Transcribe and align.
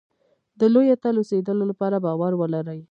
د 0.59 0.61
لوی 0.73 0.85
اتل 0.95 1.15
اوسېدلو 1.19 1.63
لپاره 1.71 1.95
باور 2.05 2.31
ولرئ. 2.37 2.79